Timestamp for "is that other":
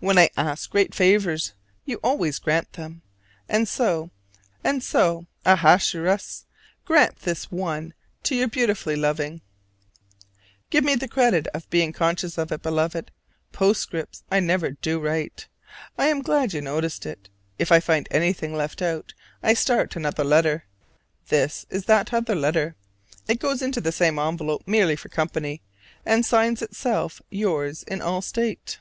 21.70-22.34